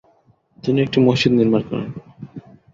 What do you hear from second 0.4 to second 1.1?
তিনি একটি